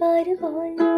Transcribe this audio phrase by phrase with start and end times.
[0.00, 0.95] வருவாள்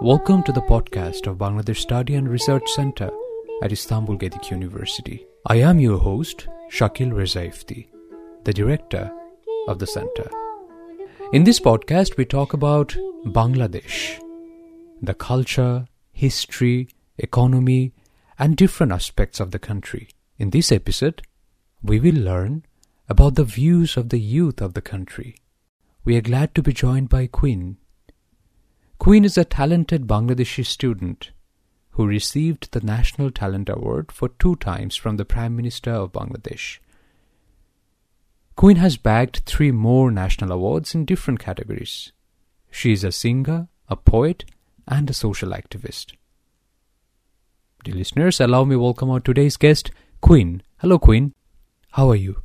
[0.00, 3.10] Welcome to the podcast of Bangladesh Study and Research Center
[3.64, 5.26] at Istanbul Gedik University.
[5.46, 7.88] I am your host, Shakil Reja Efti,
[8.44, 9.10] the director
[9.66, 10.30] of the center.
[11.32, 14.22] In this podcast, we talk about Bangladesh,
[15.02, 17.92] the culture, history, economy,
[18.38, 20.10] and different aspects of the country.
[20.38, 21.22] In this episode,
[21.82, 22.64] we will learn
[23.08, 25.38] about the views of the youth of the country.
[26.04, 27.78] We are glad to be joined by Queen.
[29.04, 31.30] Queen is a talented Bangladeshi student
[31.90, 36.78] who received the National Talent Award for two times from the Prime Minister of Bangladesh.
[38.56, 42.12] Queen has bagged three more national awards in different categories.
[42.70, 44.46] She is a singer, a poet,
[44.88, 46.14] and a social activist.
[47.84, 49.90] Dear listeners, allow me welcome our today's guest,
[50.22, 50.62] Queen.
[50.78, 51.34] Hello, Queen.
[51.90, 52.42] How are you?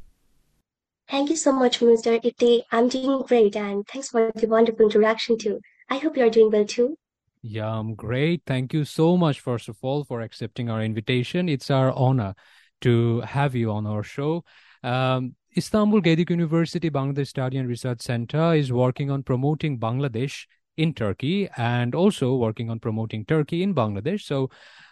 [1.09, 2.21] Thank you so much, Mr.
[2.21, 2.63] Efti.
[2.69, 5.61] I'm doing great and thanks for the wonderful introduction too.
[5.89, 6.97] I hope you are doing well too.
[7.41, 8.41] Yeah, I'm great.
[8.45, 11.47] Thank you so much, first of all, for accepting our invitation.
[11.47, 12.35] It's our honor
[12.81, 14.43] to have you on our show.
[14.83, 20.45] Um, Istanbul Gedik University Bangladesh Study and Research Center is working on promoting Bangladesh
[20.77, 24.21] in Turkey and also working on promoting Turkey in Bangladesh.
[24.21, 24.49] So,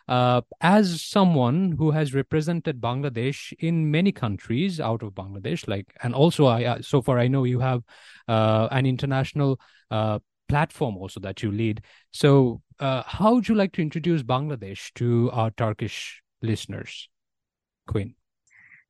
[0.08, 6.16] uh, as someone who has represented Bangladesh in many countries out of Bangladesh, like, and
[6.16, 7.84] also I, so far I know you have
[8.28, 9.60] uh, an international
[9.92, 11.82] uh, platform also that you lead.
[12.12, 17.10] So, uh, how would you like to introduce Bangladesh to our Turkish listeners,
[17.88, 18.16] Queen?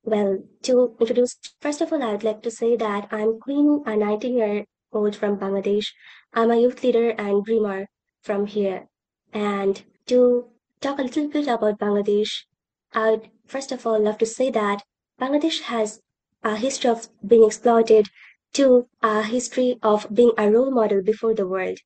[0.03, 3.95] Well, to introduce, first of all, I would like to say that I'm Queen, a
[3.95, 5.87] 19 year old from Bangladesh.
[6.33, 7.87] I'm a youth leader and dreamer
[8.21, 8.87] from here.
[9.33, 10.45] And to
[10.81, 12.45] talk a little bit about Bangladesh,
[12.93, 14.83] I would first of all love to say that
[15.19, 15.99] Bangladesh has
[16.43, 18.07] a history of being exploited
[18.53, 21.79] to a history of being a role model before the world.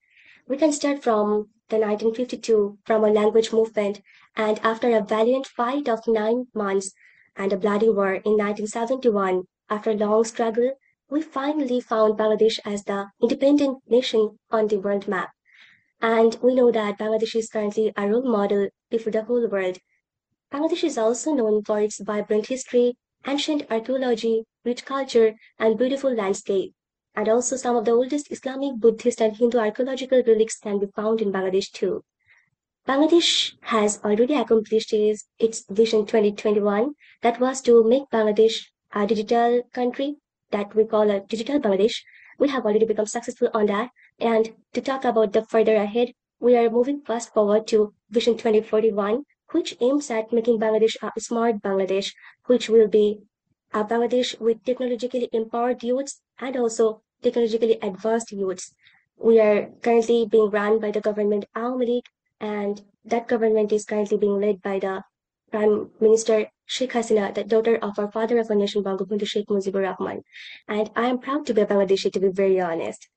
[0.47, 4.01] We can start from the 1952 from a language movement
[4.35, 6.91] and after a valiant fight of nine months
[7.35, 10.71] and a bloody war in 1971, after a long struggle,
[11.09, 15.29] we finally found Bangladesh as the independent nation on the world map.
[16.01, 19.77] And we know that Bangladesh is currently a role model before the whole world.
[20.51, 26.73] Bangladesh is also known for its vibrant history, ancient archaeology, rich culture, and beautiful landscape.
[27.15, 31.21] And also some of the oldest Islamic, Buddhist, and Hindu archaeological relics can be found
[31.21, 32.03] in Bangladesh too.
[32.87, 39.61] Bangladesh has already accomplished its, its Vision 2021 that was to make Bangladesh a digital
[39.71, 40.15] country
[40.49, 42.01] that we call a digital Bangladesh.
[42.39, 43.91] We have already become successful on that.
[44.19, 49.25] And to talk about the further ahead, we are moving fast forward to Vision 2041,
[49.51, 52.13] which aims at making Bangladesh a smart Bangladesh,
[52.51, 53.05] which will be
[53.73, 58.73] a Bangladesh with technologically empowered youths and also technologically advanced youths.
[59.17, 62.09] We are currently being run by the government League,
[62.39, 65.03] and that government is currently being led by the
[65.51, 69.83] Prime Minister Sheikh Hasina, the daughter of our father of our nation, Bangabandhu Sheikh Mujibur
[69.83, 70.21] Rahman.
[70.67, 73.07] And I am proud to be a Bangladeshi, to be very honest.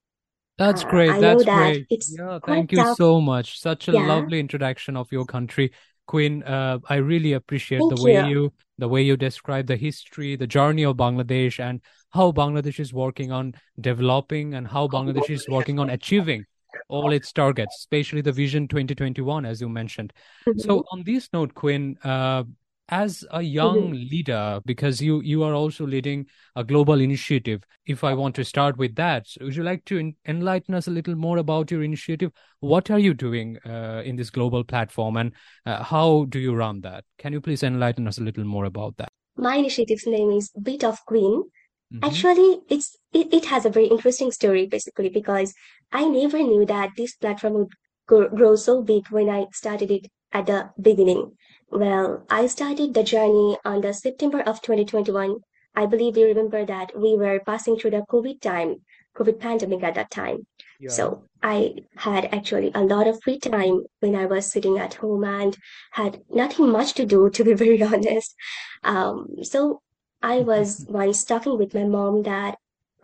[0.59, 1.11] That's Uh, great.
[1.11, 1.87] I know That's that great.
[1.91, 2.97] it's Yeah, thank you tough.
[2.97, 3.59] so much.
[3.61, 4.07] Such a Yeah.
[4.15, 5.73] lovely introduction of your country,
[6.07, 6.43] Queen.
[6.43, 8.43] Uh, I really appreciate the way you.
[8.43, 12.93] you the way you describe the history, the journey of Bangladesh, and how Bangladesh is
[12.93, 16.45] working on developing and how Bangladesh is working on achieving
[16.89, 20.13] all its targets, especially the Vision 2021, as you mentioned.
[20.57, 20.85] So, Mhm.
[20.91, 22.43] on this note, Queen, uh,
[22.89, 28.15] as a young leader, because you you are also leading a global initiative, if I
[28.15, 31.15] want to start with that, so would you like to en- enlighten us a little
[31.15, 32.31] more about your initiative?
[32.61, 35.33] What are you doing uh, in this global platform, and
[35.67, 37.05] uh, how do you run that?
[37.19, 39.09] Can you please enlighten us a little more about that?
[39.37, 41.45] My initiative's name is Beat of Queen.
[41.93, 42.03] Mhm.
[42.03, 45.55] Actually, it's it, it has a very interesting story basically because
[45.93, 50.47] I never knew that this platform would grow so big when I started it at
[50.47, 51.37] the beginning.
[51.75, 55.39] Well, I started the journey on the September of 2021.
[55.75, 58.77] I believe you remember that we were passing through the COVID time,
[59.17, 60.47] COVID pandemic at that time.
[60.79, 60.91] Yeah.
[60.91, 65.25] So I had actually a lot of free time when I was sitting at home
[65.25, 65.57] and
[65.91, 68.37] had nothing much to do, to be very honest.
[68.85, 69.83] Um, so
[70.23, 72.57] I was once talking with my mom that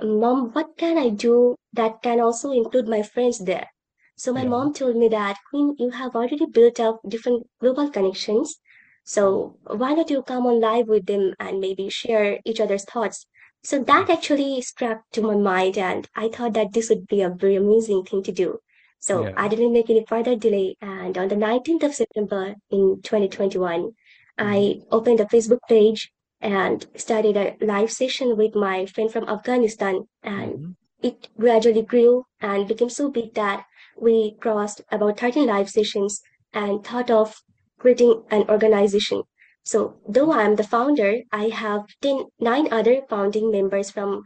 [0.03, 3.67] Mom, what can I do that can also include my friends there?
[4.23, 4.51] So my Yeah.
[4.51, 8.61] mom told me that, Queen, you have already built up different global connections.
[9.03, 9.21] So
[9.83, 13.27] why not you come on live with them and maybe share each other's thoughts?
[13.63, 17.31] So that actually struck to my mind, and I thought that this would be a
[17.31, 18.59] very amazing thing to do.
[18.99, 19.33] So Yeah.
[19.39, 23.93] I didn't make any further delay, and on the 19th of September in 2021,
[24.37, 26.13] I opened a Facebook page
[26.43, 30.77] and started a live session with my friend from Afghanistan, and Mhm.
[31.11, 33.65] it gradually grew and became so big that
[34.01, 37.43] we crossed about 13 live sessions and thought of
[37.79, 39.23] creating an organization.
[39.63, 44.23] So though I'm the founder, I have 10, nine other founding members from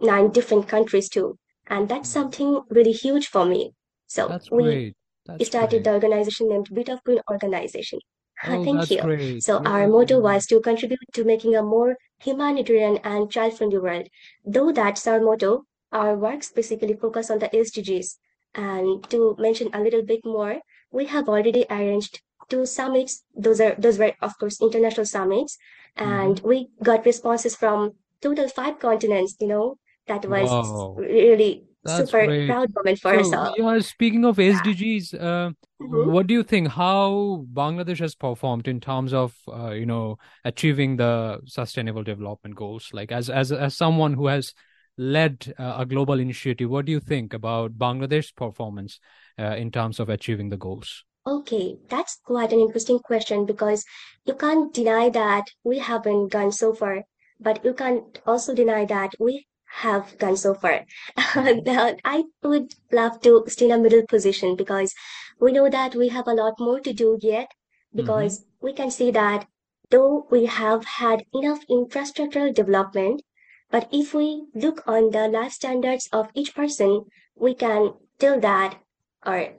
[0.00, 1.38] nine different countries too.
[1.66, 2.12] And that's mm.
[2.12, 3.72] something really huge for me.
[4.06, 4.94] So That's we.
[5.40, 5.84] Started great.
[5.84, 8.00] the organization named Beat of Queen Organization.
[8.44, 9.00] Oh, Thank you.
[9.02, 9.42] great.
[9.44, 14.08] So Yeah, our motto was to contribute to making a more humanitarian and child-friendly world.
[14.44, 15.62] Though that's our motto,
[15.92, 18.16] our works basically focus on the SDGs.
[18.54, 20.60] And to mention a little bit more,
[20.90, 23.22] we have already arranged two summits.
[23.34, 25.56] Those are those were of course international summits,
[25.96, 29.36] and we got responses from total five continents.
[29.40, 29.76] You know,
[30.06, 30.96] that was Wow.
[30.98, 32.46] really That's super great.
[32.46, 33.54] proud moment for us So, all.
[33.56, 35.50] yeah, speaking of SDGs, uh,
[35.80, 36.12] Mhm.
[36.12, 40.96] what do you think how Bangladesh has performed in terms of, uh, you know, achieving
[40.96, 42.90] the sustainable development goals?
[42.92, 44.54] Like as as as someone who has
[44.96, 49.00] led uh, a global initiative, what do you think about Bangladesh's performance
[49.38, 51.04] uh, in terms of achieving the goals?
[51.26, 53.84] Okay, that's quite an interesting question because
[54.24, 57.04] you can't deny that we haven't gone so far,
[57.40, 60.84] but you can't also deny that we have gone so far.
[61.64, 64.94] Now, I would love to stay in a middle position because
[65.40, 67.50] we know that we have a lot more to do yet
[67.94, 69.46] because we can see that
[69.90, 73.22] though we have had enough infrastructural development,
[73.72, 78.78] but if we look on the life standards of each person, we can tell that
[79.26, 79.54] or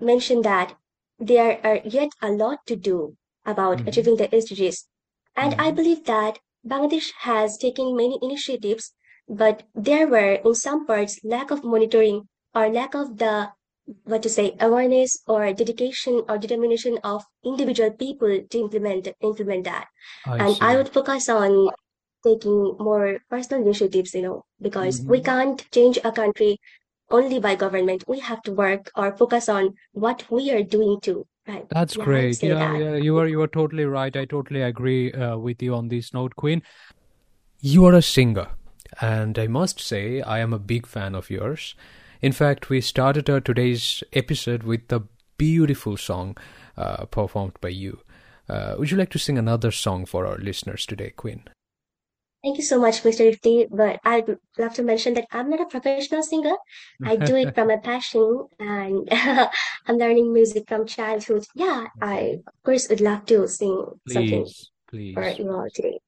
[0.00, 0.76] mention that
[1.18, 3.16] there are yet a lot to do
[3.46, 3.88] about Mhm.
[3.88, 4.88] achieving the SDGs.
[5.36, 5.76] And I Mhm.
[5.76, 8.92] believe that Bangladesh has taken many initiatives,
[9.28, 13.52] but there were in some parts lack of monitoring or lack of the
[14.04, 19.88] what to say awareness or dedication or determination of individual people to implement implement that.
[20.26, 21.68] I And I would focus on
[22.24, 25.24] taking more personal initiatives, you know, because we Mhm.
[25.24, 26.58] can't change a country
[27.10, 28.04] only by government.
[28.08, 31.26] We have to work or focus on what we are doing too.
[31.46, 31.66] Right.
[31.68, 32.42] That's Yeah, great.
[32.42, 32.80] Yeah, that.
[32.80, 34.16] yeah, you are you are totally right.
[34.16, 36.62] I totally agree uh, with you on this note, Queen.
[37.60, 38.48] You are a singer,
[39.00, 41.74] and I must say I am a big fan of yours.
[42.20, 45.02] In fact, we started our today's episode with a
[45.38, 46.36] beautiful song
[46.76, 48.00] uh, performed by you.
[48.48, 51.44] Uh, would you like to sing another song for our listeners today, Queen?
[52.44, 53.24] Thank you so much, Mr.
[53.32, 53.66] Efti.
[53.70, 56.56] But I'd love to mention that I'm not a professional singer.
[57.02, 59.08] I do it from a passion and
[59.86, 61.46] I'm learning music from childhood.
[61.54, 64.70] Yeah, I of course would love to sing something Please,
[65.14, 65.98] for please, you all today.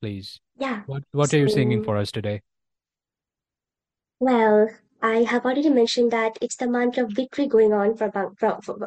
[0.00, 0.40] please.
[0.56, 0.80] Yeah.
[0.86, 2.40] What what are you singing for us today?
[4.18, 4.68] well,
[5.02, 8.62] I have already mentioned that it's the month of victory going on for, Bang for,
[8.62, 8.78] for,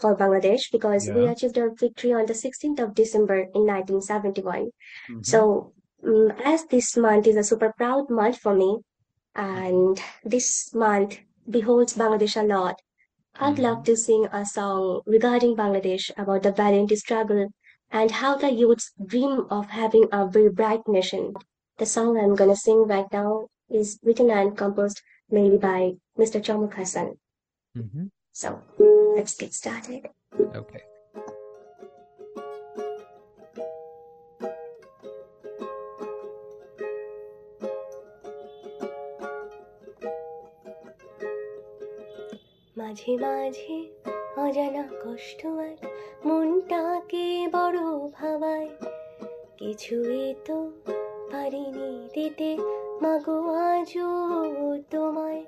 [0.00, 4.70] for Bangladesh because we achieved our victory on the 16th of December in 1971.
[5.10, 5.26] Mhm.
[5.26, 5.72] So,
[6.44, 8.80] as this month is a super proud month for me,
[9.34, 11.18] and this month
[11.48, 12.80] beholds Bangladesh a lot,
[13.36, 17.48] I'd love to sing a song regarding Bangladesh about the valiant struggle
[17.90, 21.34] and how the youths dream of having a very bright nation.
[21.78, 26.40] The song I'm gonna sing right now is written and composed mainly by Mr.
[26.40, 27.18] Chomok Hassan.
[27.76, 28.10] Mhm.
[28.32, 30.10] So let's get started.
[30.38, 30.82] Okay.
[42.94, 43.76] মাঝে মাঝে
[44.36, 45.80] অজানা কষ্ট এক
[46.26, 47.80] মনটাকে বড়
[48.12, 48.68] ভাবায়।
[49.56, 50.70] কিছুই তো
[51.32, 52.50] পারিনি দিতে,
[53.02, 53.38] মাগো
[53.70, 54.10] আজও
[54.90, 55.42] তোমায়।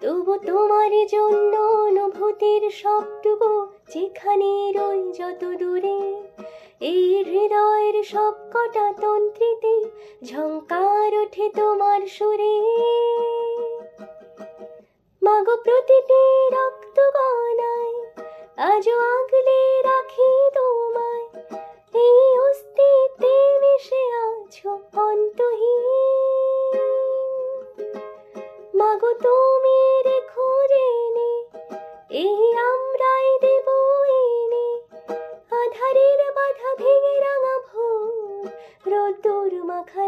[0.00, 3.52] তবু তোমার জন্য অনুভূতির সবটুকু
[3.92, 5.98] যেখানে রই যত দূরে,
[6.80, 9.74] এই হৃদয়ের সব কটা তন্ত্রীতে
[10.24, 12.54] ঝঙ্কার ওঠে তোমার সুরে।
[15.26, 16.22] মাগো প্রতিটি
[16.54, 17.94] রক্ত গনায়
[18.70, 21.26] আজও আগলে রাখি তোমায়।
[22.04, 24.70] এই অস্তিত্বে মিশে আছো
[25.06, 26.74] অন্তহীন।
[28.78, 29.78] মাগো তুমি
[30.08, 31.30] রেখো জেনে,
[32.22, 32.38] এই
[32.70, 33.66] আমরাই দেব
[34.24, 34.66] এনে।
[35.60, 38.44] আধারের বাধা ভেঙে রাঙা ভোর,
[38.92, 40.04] রোদ্দুর মাখা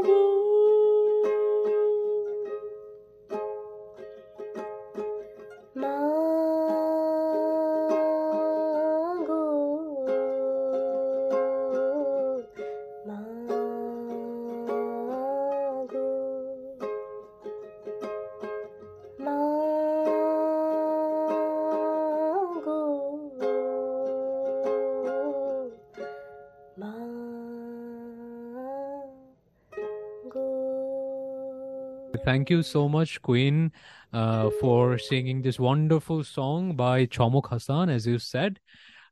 [32.27, 33.71] Thank you so much, Queen,
[34.13, 38.59] uh, for singing this wonderful song by Chomok Hassan, as you said.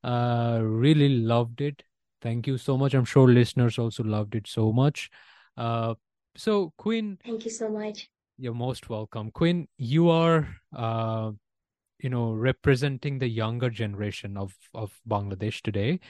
[0.02, 1.84] Uh, really loved it.
[2.22, 2.92] Thank you so much.
[2.92, 5.10] I'm sure listeners also loved it so much.
[5.56, 5.94] Uh,
[6.36, 7.16] so, Queen.
[7.24, 8.10] Thank you so much.
[8.36, 9.30] You're most welcome.
[9.30, 11.30] Queen, you are, uh,
[12.00, 16.00] you know, representing the younger generation of, of Bangladesh today.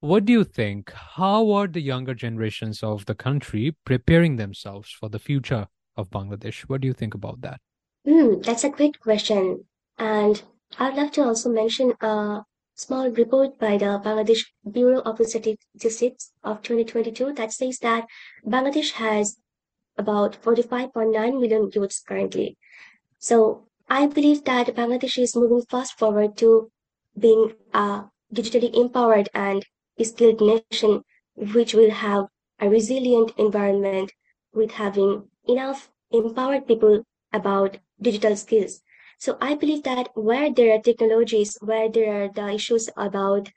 [0.00, 0.92] What do you think?
[0.92, 5.68] How are the younger generations of the country preparing themselves for the future
[5.98, 6.62] of Bangladesh?
[6.62, 7.60] What do you think about that?
[8.06, 9.64] Mm, that's a great question.
[9.98, 10.42] And
[10.78, 12.42] I'd love to also mention a
[12.74, 18.06] small report by the Bangladesh Bureau of Statistics of 2022 that says that
[18.46, 19.36] Bangladesh has
[19.96, 22.56] about 45.9 million youths currently.
[23.18, 26.70] So I believe that Bangladesh is moving fast forward to
[27.18, 29.64] being a digitally empowered and
[30.00, 31.02] skilled nation,
[31.34, 32.26] which will have
[32.60, 34.12] a resilient environment
[34.52, 37.02] with having enough empowered people
[37.32, 38.80] about digital skills.
[39.18, 43.48] So I believe that where there are technologies, where there are the issues about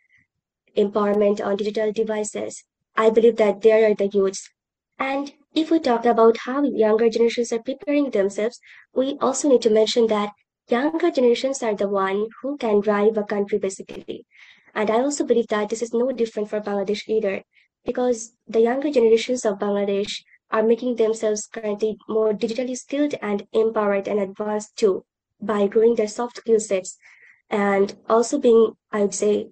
[0.76, 2.64] empowerment on digital devices,
[2.96, 4.50] I believe that there are the youths.
[4.98, 8.60] And if we talk about how younger generations are preparing themselves,
[8.96, 10.32] we also need to mention that
[10.70, 14.26] younger generations are the one who can drive a country basically.
[14.74, 17.44] And I also believe that this is no different for Bangladesh either,
[17.86, 20.22] because the younger generations of Bangladesh
[20.52, 25.06] are making themselves currently more digitally skilled and empowered and advanced too
[25.42, 26.98] by growing their soft skill sets
[27.50, 29.50] and also being, I would say,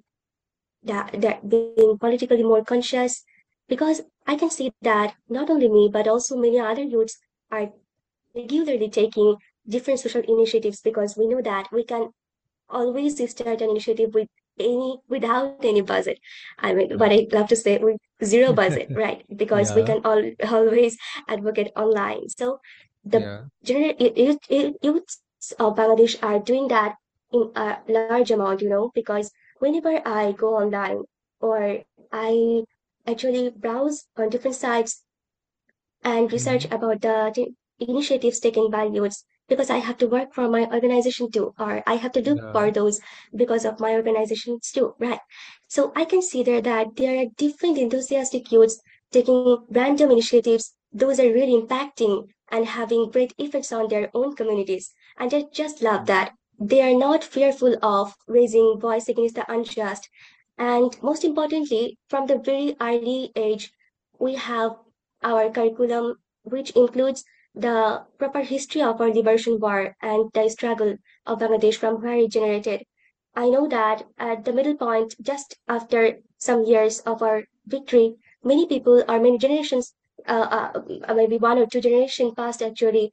[0.84, 3.24] that, that being politically more conscious
[3.68, 7.18] because I can see that not only me, but also many other youths
[7.51, 7.72] are
[8.36, 9.38] regularly taking
[9.68, 12.10] different social initiatives because we know that we can
[12.70, 14.27] always start an initiative with
[14.60, 16.20] any without any budget.
[16.58, 19.24] I mean, but I love to say with zero budget, right?
[19.36, 19.75] Because yeah.
[19.75, 20.98] we can all always
[21.28, 22.30] advocate online.
[22.30, 22.60] So
[23.04, 23.42] the yeah.
[23.63, 25.22] general youths
[25.58, 26.96] of Bangladesh are doing that
[27.32, 31.04] in a large amount, you know, because whenever I go online
[31.39, 31.80] or
[32.12, 32.63] I
[33.08, 35.04] actually browse on different sites
[36.04, 36.75] and research mm-hmm.
[36.75, 37.48] about the
[37.80, 41.96] initiatives taken by youths because I have to work for my organization too, or I
[41.96, 42.51] have to do yeah.
[42.51, 43.01] for those
[43.36, 45.20] because of my organizations too, right?
[45.68, 48.79] So I consider that there are different enthusiastic youths
[49.12, 50.75] taking random initiatives.
[50.94, 54.94] Those are really impacting and having great effects on their own communities.
[55.18, 56.34] And I just love that.
[56.60, 60.10] They are not fearful of raising voice against the unjust.
[60.58, 63.72] And most importantly, from the very early age,
[64.20, 64.72] we have
[65.24, 67.24] our curriculum, which includes
[67.56, 72.32] the proper history of our liberation war and the struggle of Bangladesh from where it
[72.32, 72.84] generated.
[73.36, 78.68] I know that at the middle point, just after some years of our victory, many
[78.68, 79.94] people or many generations,
[80.27, 80.72] uh,
[81.08, 83.12] uh, maybe one or two generations past actually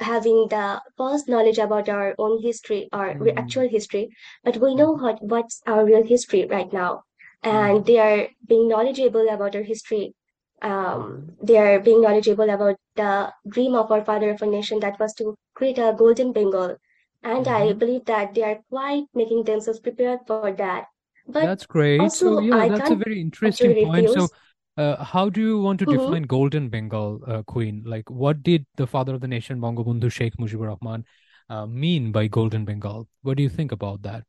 [0.00, 3.36] having the false knowledge about our own history or mm.
[3.36, 4.08] actual history,
[4.44, 7.02] but we know what, what's our real history right now.
[7.42, 7.86] And mm.
[7.86, 10.14] they are being knowledgeable about our history
[10.62, 14.98] um, they are being knowledgeable about the dream of our father of a nation that
[14.98, 16.76] was to create a golden Bengal.
[17.22, 17.70] And mm-hmm.
[17.70, 20.86] I believe that they are quite making themselves prepared for that.
[21.26, 22.00] But that's great.
[22.00, 24.08] Also, so yeah, I that's a very interesting point.
[24.10, 24.28] So,
[24.76, 26.06] uh, how do you want to mm-hmm.
[26.06, 27.82] define Golden Bengal uh, Queen?
[27.84, 31.04] Like, what did the father of the nation, Bangabandhu Sheikh Mujibur Rahman,
[31.50, 33.08] uh, mean by Golden Bengal?
[33.22, 34.24] What do you think about that?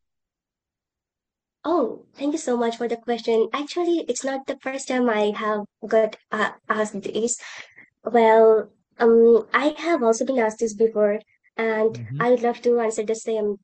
[1.65, 3.49] Oh, thank you so much for the question.
[3.53, 7.37] Actually, it's not the first time I have got uh, asked this.
[8.03, 11.19] Well, um, I have also been asked this before,
[11.57, 12.21] and mm-hmm.
[12.21, 13.57] I would love to answer the same.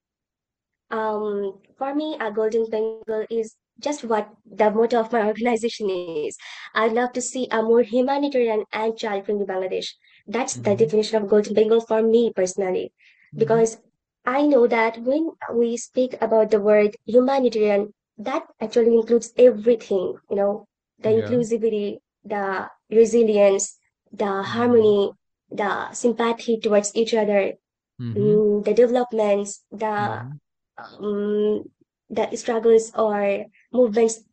[0.91, 6.37] Um, for me, a golden bengal is just what the motto of my organization is.
[6.73, 9.87] I'd love to see a more humanitarian and child-friendly Bangladesh.
[10.27, 10.63] That's mm-hmm.
[10.63, 13.39] the definition of golden bengal for me personally, mm-hmm.
[13.39, 13.77] because
[14.25, 20.35] I know that when we speak about the word humanitarian, that actually includes everything, you
[20.35, 20.67] know,
[20.99, 21.21] the yeah.
[21.21, 23.77] inclusivity, the resilience,
[24.11, 24.43] the mm-hmm.
[24.43, 25.11] harmony,
[25.51, 27.53] the sympathy towards each other,
[28.01, 28.17] mm-hmm.
[28.17, 31.05] Mm, the developments, the mm-hmm.
[31.05, 31.63] um,
[32.09, 34.23] the struggles or movements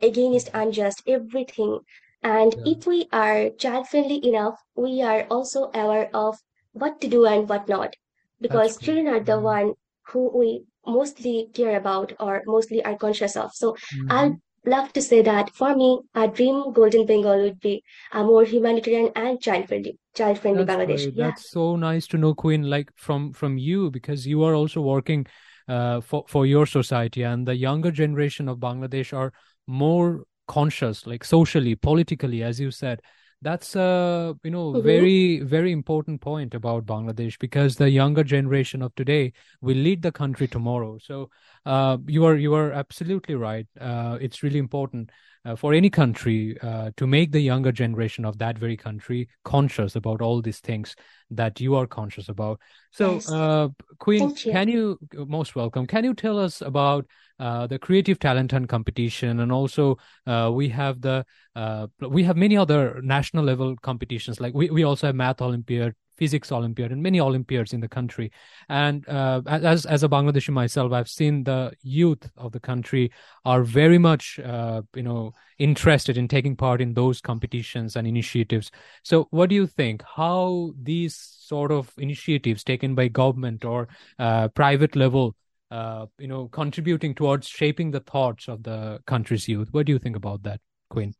[0.00, 1.80] against unjust, everything.
[2.22, 2.72] And yeah.
[2.76, 6.36] if we are child friendly enough, we are also aware of
[6.72, 7.96] what to do and what not
[8.40, 9.72] because children are the one
[10.08, 13.50] who we mostly care about or mostly are conscious of.
[13.54, 14.12] So mm-hmm.
[14.12, 17.82] I'd love to say that for me, a dream golden Bengal would be
[18.12, 21.12] a more humanitarian and child friendly, child friendly Bangladesh.
[21.14, 21.26] Yeah.
[21.26, 22.64] That's so nice to know, Queen.
[22.64, 25.26] Like from from you because you are also working
[25.68, 29.32] uh, for for your society, and the younger generation of Bangladesh are
[29.66, 33.00] more conscious, like socially, politically, as you said
[33.42, 34.82] that's a you know Mhm.
[34.82, 40.12] very very important point about Bangladesh because the younger generation of today will lead the
[40.12, 40.98] country tomorrow.
[40.98, 41.30] So
[41.66, 43.66] uh, you are you are absolutely right.
[43.80, 45.10] Uh, it's really important
[45.44, 49.96] uh, for any country uh, to make the younger generation of that very country conscious
[49.96, 50.94] about all these things
[51.30, 52.60] that you are conscious about.
[52.90, 53.28] So, Yes.
[53.30, 53.68] uh,
[53.98, 54.52] Queen, you.
[54.52, 55.86] can you most welcome?
[55.86, 57.06] Can you tell us about
[57.38, 61.24] uh, the creative talent hunt competition and also uh, we have the
[61.56, 65.94] uh, we have many other national level competitions like we, we also have math olympiad
[66.20, 68.30] physics olympiad and many olympiads in the country
[68.68, 73.10] and uh, as as a bangladeshi myself i've seen the youth of the country
[73.44, 78.70] are very much uh, you know interested in taking part in those competitions and initiatives
[79.02, 81.16] so what do you think how these
[81.50, 85.34] sort of initiatives taken by government or uh, private level
[85.70, 89.68] uh, you know, contributing towards shaping the thoughts of the country's youth.
[89.70, 91.14] What do you think about that, Queen?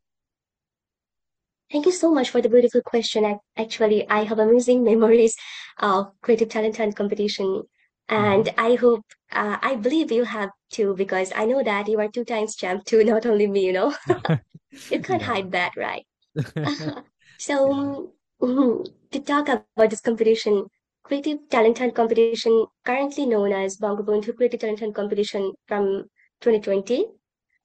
[1.70, 3.38] Thank you so much for the beautiful question.
[3.56, 5.36] Actually, I have amazing memories
[5.78, 7.62] of creative talent hunt competition,
[8.08, 8.60] and mm-hmm.
[8.60, 12.24] I hope, uh, I believe you have too, because I know that you are two
[12.24, 13.66] times champ too, not only me.
[13.66, 13.94] You know,
[14.90, 16.04] you can't hide that, right?
[17.38, 18.12] so,
[18.42, 18.76] yeah.
[19.12, 20.66] to talk about this competition,
[21.04, 26.10] Creative Talent Hunt Competition, currently known as Bangabandhu Creative Talent Hunt Competition from
[26.40, 27.06] 2020,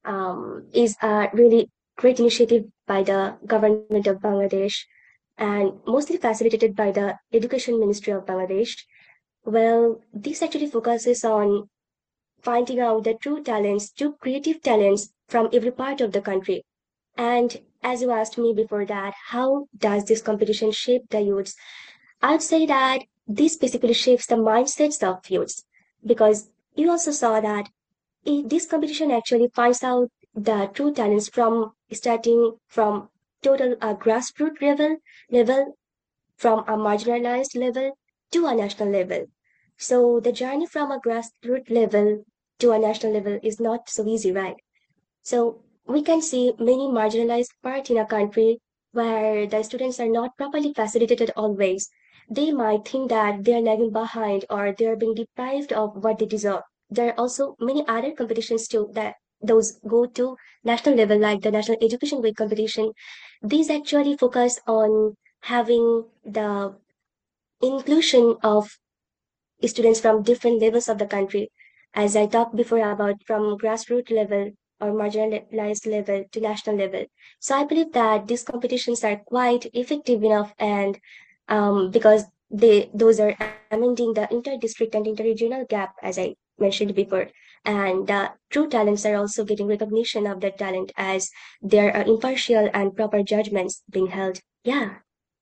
[0.06, 4.84] um, is a really great initiative by the government of Bangladesh
[5.38, 8.76] and mostly facilitated by the Education Ministry of Bangladesh.
[9.44, 11.70] Well, this actually focuses on
[12.42, 16.64] finding out the true talents, true creative talents from every part of the country.
[17.18, 21.56] And as you asked me before that, how does this competition shape the youths?
[22.22, 25.64] I'd say that this basically shapes the mindsets of youths
[26.06, 27.70] because you also saw that
[28.26, 33.10] this competition actually finds out the true talents from starting from
[33.42, 34.98] total uh, grassroots level
[35.30, 35.78] level
[36.36, 37.98] from a marginalized level
[38.32, 39.26] to a national level.
[39.78, 42.26] So the journey from a grassroots level
[42.60, 44.56] to a national level is not so easy right?
[45.22, 48.60] So we can see many marginalized parts in a country
[48.92, 51.90] where the students are not properly facilitated always.
[52.30, 56.18] They might think that they are lagging behind or they are being deprived of what
[56.18, 56.62] they deserve.
[56.90, 61.52] There are also many other competitions too that those go to national level like the
[61.52, 62.92] national education week competition
[63.42, 66.76] these actually focus on having the
[67.62, 68.78] inclusion of
[69.66, 71.50] students from different levels of the country.
[71.94, 77.06] As i talked before about from grassroots level or marginalized level to national level.
[77.40, 81.00] So i believe that these competitions are quite effective enough and
[81.48, 83.36] um, because they those are
[83.72, 87.28] amending the inter-district and inter-regional gap as i mentioned before
[87.66, 91.30] and uh, true talents are also getting recognition of their talent as
[91.62, 94.40] there are impartial and proper judgments being held.
[94.64, 94.96] Yeah.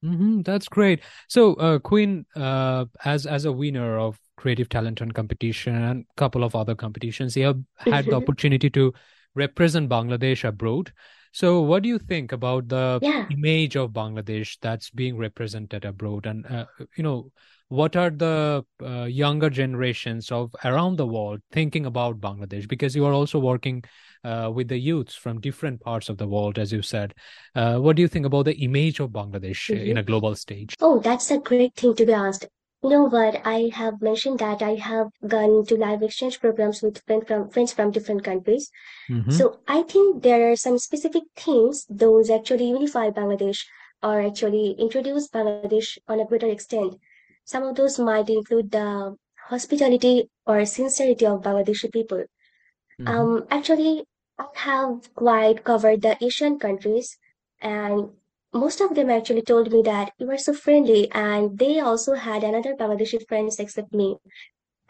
[0.03, 1.01] Mm-hmm, that's great.
[1.29, 6.13] So uh, queen uh, as as a winner of creative talent hunt competition and a
[6.15, 8.23] couple of other competitions you have had the mm-hmm.
[8.23, 8.93] opportunity to
[9.35, 10.91] represent bangladesh abroad
[11.33, 13.25] so, what do you think about the yeah.
[13.31, 16.27] image of Bangladesh that's being represented abroad?
[16.27, 16.65] And, uh,
[16.95, 17.31] you know,
[17.69, 22.67] what are the uh, younger generations of around the world thinking about Bangladesh?
[22.67, 23.83] Because you are also working
[24.23, 27.15] uh, with the youths from different parts of the world, as you said.
[27.55, 29.89] Uh, what do you think about the image of Bangladesh mm-hmm.
[29.89, 30.75] in a global stage?
[30.81, 32.45] Oh, that's a great thing to be asked.
[32.83, 33.41] Know what?
[33.45, 37.71] I have mentioned that I have gone to live exchange programs with friend from, friends
[37.71, 38.69] from different countries.
[39.09, 39.31] Mm-hmm.
[39.31, 43.59] So I think there are some specific things those actually unify Bangladesh
[44.01, 46.95] or actually introduce Bangladesh on a greater extent.
[47.45, 49.15] Some of those might include the
[49.47, 52.25] hospitality or sincerity of Bangladeshi people.
[52.99, 53.07] Mm-hmm.
[53.07, 54.03] Um, actually,
[54.37, 57.17] I have quite covered the Asian countries
[57.61, 58.09] and
[58.53, 62.43] most of them actually told me that you were so friendly and they also had
[62.43, 64.17] another Bangladeshi friends except me.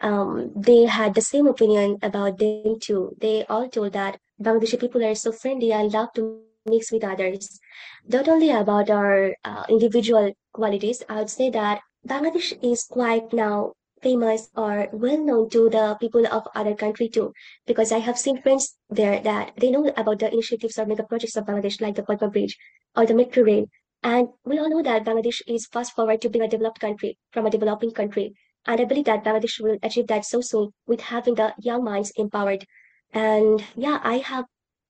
[0.00, 3.16] Um, they had the same opinion about them too.
[3.20, 7.58] They all told that Bangladeshi people are so friendly and love to mix with others.
[8.06, 13.72] Not only about our uh, individual qualities, I would say that Bangladesh is quite now
[14.04, 17.32] famous or well known to the people of other country too.
[17.66, 18.66] Because i have seen friends
[19.00, 22.30] there that they know about the initiatives or mega projects of bangladesh like the Padma
[22.36, 22.56] bridge
[22.96, 23.66] or the metro rail.
[24.02, 27.46] And we all know that bangladesh is fast forward to being a developed country from
[27.46, 28.26] a developing country.
[28.66, 32.12] And i believe that bangladesh will achieve that so soon with having the young minds
[32.16, 32.66] empowered.
[33.12, 34.44] And yeah i have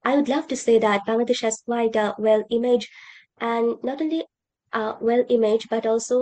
[0.04, 2.88] i would love to say that bangladesh has quite a well image
[3.40, 4.24] and not only
[4.72, 6.18] a well image but also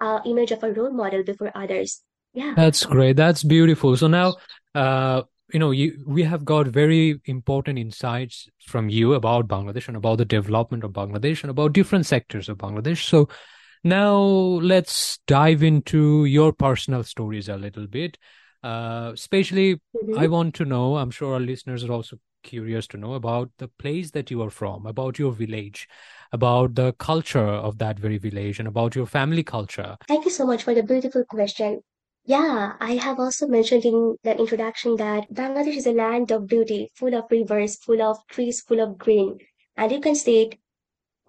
[0.00, 2.02] a image of a role model before others
[2.34, 4.34] yeah that's great that's beautiful so now
[4.74, 9.96] uh you know, you, we have got very important insights from you about Bangladesh and
[9.96, 13.04] about the development of Bangladesh and about different sectors of Bangladesh.
[13.04, 13.28] So
[13.84, 18.16] now let's dive into your personal stories a little bit.
[18.62, 20.18] Uh, especially, Mhm.
[20.18, 23.68] I want to know, I'm sure our listeners are also curious to know about the
[23.68, 25.88] place that you are from, about your village,
[26.32, 29.96] about the culture of that very village, and about your family culture.
[30.08, 31.82] Thank you so much for the beautiful question.
[32.24, 36.90] Yeah, I have also mentioned in the introduction that Bangladesh is a land of beauty,
[36.96, 39.38] full of rivers, full of trees, full of green.
[39.76, 40.58] And you can see it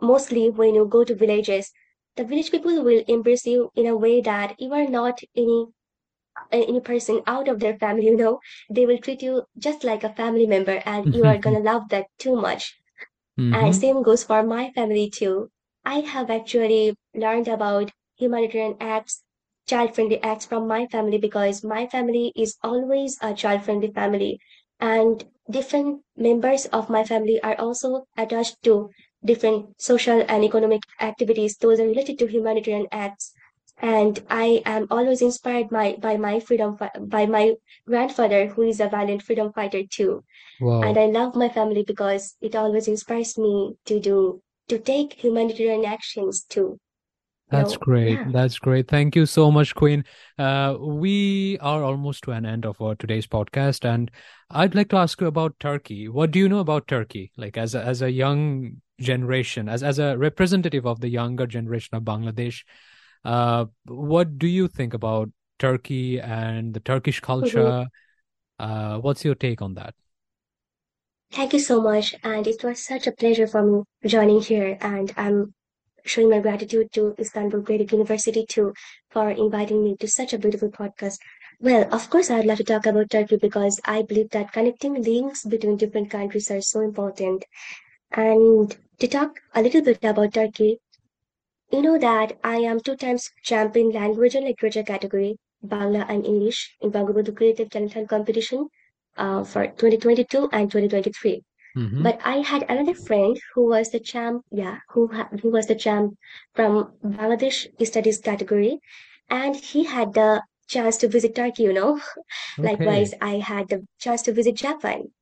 [0.02, 1.72] mostly when you go to villages.
[2.16, 5.68] The village people will embrace you in a way that you are not any
[6.52, 8.40] any person out of their family, you know.
[8.70, 12.08] They will treat you just like a family member, and you are gonna love that
[12.20, 12.76] too much.
[13.52, 15.50] And hmm same goes for my family too.
[15.86, 19.24] I have actually learned about humanitarian acts,
[19.68, 24.40] child-friendly acts from my family because my family is always a child-friendly family.
[24.80, 28.90] And different members of my family are also attached to
[29.24, 31.58] different social and economic activities.
[31.58, 33.34] Those are related to humanitarian acts.
[33.82, 37.56] And I am always inspired by, by my freedom, by my
[37.88, 40.24] grandfather, who is a valiant freedom fighter too.
[40.82, 45.86] And I love my family because it always inspires me to do, to take humanitarian
[45.86, 46.80] actions too.
[47.54, 48.20] That's great.
[48.20, 48.30] yeah.
[48.32, 48.88] That's great.
[48.88, 50.04] Thank you so much, Queen.
[50.38, 54.12] Uh, we are almost to an end of our today's podcast, and
[54.50, 56.08] I'd like to ask you about Turkey.
[56.10, 57.32] What do you know about Turkey?
[57.38, 61.96] Like as a, as a young generation, as as a representative of the younger generation
[61.96, 62.64] of Bangladesh,
[63.26, 67.24] uh, what do you think about Turkey and the Turkish Mhm.
[67.24, 67.88] culture?
[68.60, 69.96] Uh, what's your take on that?
[71.32, 72.16] Thank you so much.
[72.24, 74.78] And it was such a pleasure for me joining here.
[74.82, 75.54] And I'm
[76.06, 78.74] showing my gratitude to Istanbul Creative University too
[79.10, 81.18] for inviting me to such a beautiful podcast.
[81.60, 85.46] Well, of course, I'd love to talk about Turkey because I believe that connecting links
[85.46, 87.46] between different countries are so important.
[88.12, 90.80] And to talk a little bit about Turkey,
[91.72, 96.76] you know that I am two times champion language and literature category, Bangla and English,
[96.82, 98.68] in Bangabandhu Creative Talent competition
[99.18, 101.44] uh, for 2022 and 2023.
[101.76, 105.68] Hmm But I had another friend who was the champ, yeah, who ha who was
[105.68, 106.16] the champ
[106.54, 108.80] from Bangladesh Studies category,
[109.30, 112.00] and he had the chance to visit Turkey, you know.
[112.60, 113.04] Okay.
[113.04, 115.14] Likewise, I had the chance to visit Japan.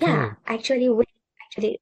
[0.00, 0.36] Yeah, Okay.
[0.46, 1.04] actually, we
[1.46, 1.80] actually,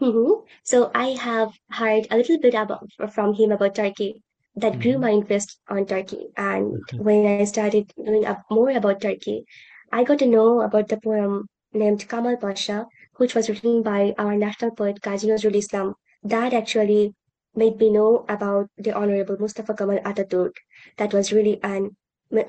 [0.00, 0.32] hmm
[0.64, 4.22] So I have heard a little bit about from him about Turkey.
[4.54, 6.26] That grew hmm my interest on Turkey.
[6.36, 9.44] And when I started knowing up more about Turkey,
[9.90, 12.86] I got to know about the poem named Kamal Pasha,
[13.22, 15.94] which was written by our national poet Kazi Nazrul Islam.
[16.34, 17.14] That actually
[17.54, 20.54] made me know about the Honorable Mustafa Kemal Ataturk.
[20.98, 21.96] That was really an,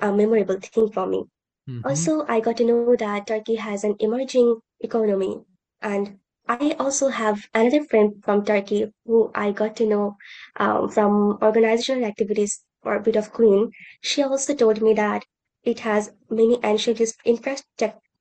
[0.01, 1.23] a memorable thing for me.
[1.67, 5.41] hmm Also, I got to know that Turkey has an emerging economy.
[5.81, 10.17] And I also have another friend from Turkey who I got to know
[10.57, 13.71] um, from organizational activities for a Beat of Queen.
[14.01, 15.23] She also told me that
[15.63, 16.97] it has many ancient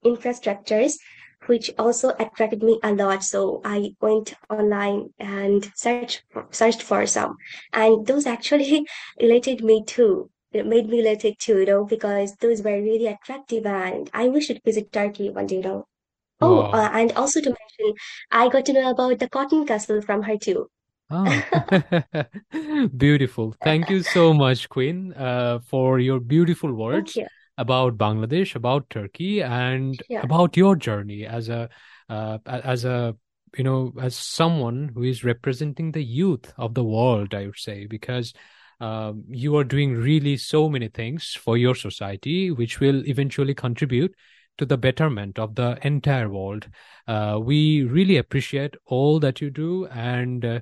[0.05, 0.93] infrastructures,
[1.45, 3.23] which also attracted me a lot.
[3.23, 7.35] So I went online and searched searched for some,
[7.71, 8.85] and those actually
[9.21, 13.65] related me too it made me related too, you know, because those were really attractive
[13.65, 15.87] and I wish to visit Turkey one day, you know.
[16.41, 17.95] Oh, uh, and also to mention,
[18.31, 20.69] I got to know about the Cotton Castle from her too.
[21.09, 21.43] Ah,
[22.97, 23.53] beautiful.
[23.61, 27.27] Thank you so much, Queen, uh, for your beautiful Thank words you.
[27.57, 30.21] About Bangladesh, about Turkey, and Yeah.
[30.23, 31.69] about your journey as a
[32.09, 33.15] uh, as a
[33.57, 37.85] you know as someone who is representing the youth of the world, I would say,
[37.85, 38.33] because
[38.79, 44.13] um, you are doing really so many things for your society, which will eventually contribute
[44.57, 46.67] to the betterment of the entire world.
[47.07, 50.59] Uh, we really appreciate all that you do, and uh,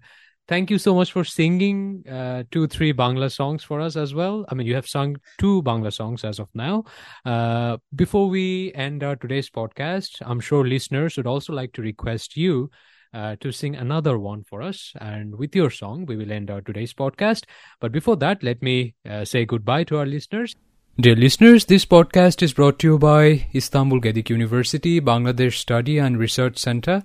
[0.51, 4.43] Thank you so much for singing uh, two, three Bangla songs for us as well.
[4.49, 6.83] I mean, you have sung two Bangla songs as of now.
[7.23, 12.35] Uh, before we end our today's podcast, I'm sure listeners would also like to request
[12.35, 12.69] you
[13.13, 14.91] uh, to sing another one for us.
[14.99, 17.45] And with your song, we will end our today's podcast.
[17.79, 20.53] But before that, let me uh, say goodbye to our listeners.
[20.99, 26.19] Dear listeners, this podcast is brought to you by Istanbul Gedik University, Bangladesh Study and
[26.19, 27.03] Research Center.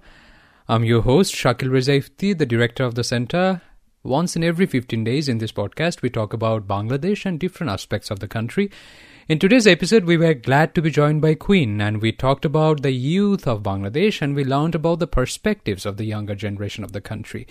[0.69, 3.63] I'm your host, Shakil Reja Efti, the director of the center.
[4.03, 8.11] Once in every 15 days in this podcast, we talk about Bangladesh and different aspects
[8.11, 8.73] of the country.
[9.29, 12.83] In today's episode, we were glad to be joined by Queen, and we talked about
[12.83, 16.91] the youth of Bangladesh and we learned about the perspectives of the younger generation of
[16.91, 17.47] the country.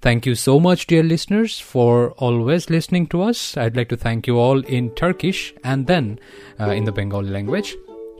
[0.00, 3.56] Thank you so much, dear listeners, for always listening to us.
[3.56, 6.18] I'd like to thank you all in Turkish and then
[6.58, 7.76] uh, in the Bengali language.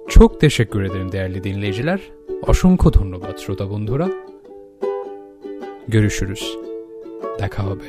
[0.09, 2.01] Çok teşekkür ederim değerli dinleyiciler.
[2.53, 4.07] অসংখ্য ধন্যবাদ, শ্রোতা বন্ধুরা
[5.95, 6.43] görüşürüz.
[7.43, 7.89] দেখা হবে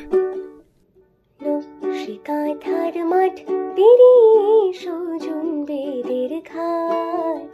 [2.28, 3.36] কাঁথার মাঠ
[3.76, 7.52] পেরিয়ে সুজন বেদের ঘাট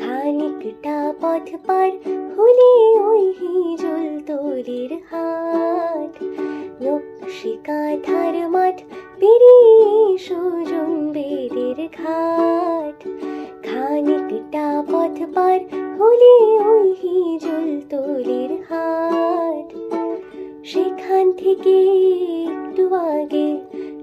[0.00, 1.90] খানিকটা পথ পার
[2.36, 2.70] হলে
[3.10, 6.12] ওই হিজল তোরের হাট
[6.84, 8.76] নকশি কাঁথার মাঠ
[9.20, 12.98] পেরিয়ে সুজন বেদের ঘাট
[13.64, 15.58] খানিকটা পথ পার
[15.98, 16.34] হলে
[16.70, 19.68] ওই হিজুল তুলির হাট।
[20.64, 21.76] সেখান থেকে
[22.44, 23.48] একটু আগে,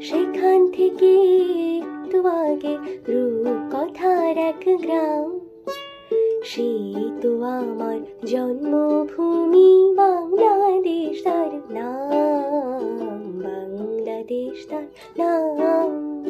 [0.02, 1.12] সেখান থেকে
[1.78, 2.74] একটু আগে
[3.08, 5.26] রূপকথার এক গ্রাম।
[6.44, 16.21] সেই তো আমার জন্মভূমি বাংলাদেশ তার নাম, বাংলাদেশ তার নাম।